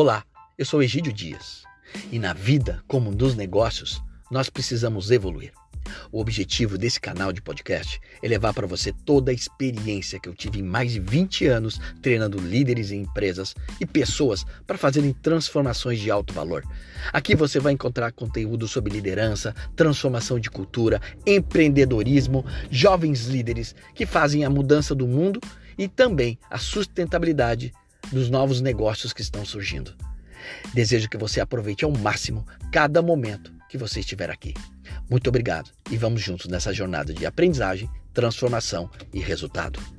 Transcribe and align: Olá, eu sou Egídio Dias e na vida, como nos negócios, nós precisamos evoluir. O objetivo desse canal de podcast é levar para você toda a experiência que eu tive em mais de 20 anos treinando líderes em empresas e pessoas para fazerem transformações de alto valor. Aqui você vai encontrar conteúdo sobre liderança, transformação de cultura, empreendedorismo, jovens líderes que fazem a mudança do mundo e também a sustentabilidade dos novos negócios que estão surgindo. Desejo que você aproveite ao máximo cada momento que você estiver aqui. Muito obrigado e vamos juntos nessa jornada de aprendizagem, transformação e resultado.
Olá, 0.00 0.24
eu 0.56 0.64
sou 0.64 0.80
Egídio 0.80 1.12
Dias 1.12 1.64
e 2.12 2.20
na 2.20 2.32
vida, 2.32 2.80
como 2.86 3.10
nos 3.10 3.34
negócios, 3.34 4.00
nós 4.30 4.48
precisamos 4.48 5.10
evoluir. 5.10 5.50
O 6.12 6.20
objetivo 6.20 6.78
desse 6.78 7.00
canal 7.00 7.32
de 7.32 7.42
podcast 7.42 8.00
é 8.22 8.28
levar 8.28 8.54
para 8.54 8.64
você 8.64 8.92
toda 9.04 9.32
a 9.32 9.34
experiência 9.34 10.20
que 10.20 10.28
eu 10.28 10.36
tive 10.36 10.60
em 10.60 10.62
mais 10.62 10.92
de 10.92 11.00
20 11.00 11.48
anos 11.48 11.80
treinando 12.00 12.38
líderes 12.38 12.92
em 12.92 13.00
empresas 13.00 13.56
e 13.80 13.84
pessoas 13.84 14.46
para 14.64 14.78
fazerem 14.78 15.12
transformações 15.12 15.98
de 15.98 16.12
alto 16.12 16.32
valor. 16.32 16.62
Aqui 17.12 17.34
você 17.34 17.58
vai 17.58 17.72
encontrar 17.72 18.12
conteúdo 18.12 18.68
sobre 18.68 18.92
liderança, 18.92 19.52
transformação 19.74 20.38
de 20.38 20.48
cultura, 20.48 21.02
empreendedorismo, 21.26 22.46
jovens 22.70 23.26
líderes 23.26 23.74
que 23.96 24.06
fazem 24.06 24.44
a 24.44 24.50
mudança 24.50 24.94
do 24.94 25.08
mundo 25.08 25.40
e 25.76 25.88
também 25.88 26.38
a 26.48 26.56
sustentabilidade 26.56 27.72
dos 28.12 28.30
novos 28.30 28.60
negócios 28.60 29.12
que 29.12 29.22
estão 29.22 29.44
surgindo. 29.44 29.94
Desejo 30.72 31.08
que 31.08 31.18
você 31.18 31.40
aproveite 31.40 31.84
ao 31.84 31.90
máximo 31.90 32.46
cada 32.72 33.02
momento 33.02 33.52
que 33.68 33.76
você 33.76 34.00
estiver 34.00 34.30
aqui. 34.30 34.54
Muito 35.10 35.28
obrigado 35.28 35.70
e 35.90 35.96
vamos 35.96 36.22
juntos 36.22 36.46
nessa 36.46 36.72
jornada 36.72 37.12
de 37.12 37.26
aprendizagem, 37.26 37.88
transformação 38.12 38.90
e 39.12 39.20
resultado. 39.20 39.97